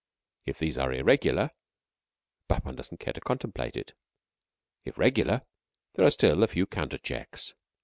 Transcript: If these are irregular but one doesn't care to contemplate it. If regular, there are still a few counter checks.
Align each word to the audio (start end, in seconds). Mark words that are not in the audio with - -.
If 0.47 0.57
these 0.57 0.79
are 0.79 0.91
irregular 0.91 1.51
but 2.47 2.65
one 2.65 2.75
doesn't 2.75 2.97
care 2.97 3.13
to 3.13 3.21
contemplate 3.21 3.75
it. 3.75 3.93
If 4.83 4.97
regular, 4.97 5.43
there 5.93 6.07
are 6.07 6.09
still 6.09 6.41
a 6.41 6.47
few 6.47 6.65
counter 6.65 6.97
checks. 6.97 7.53